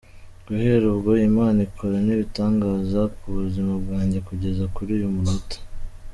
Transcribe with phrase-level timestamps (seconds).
[0.45, 5.57] Guhera ubwo Imana ikora n’ibitangaza ku buzima bwanjye kugeza kuri uyu munota.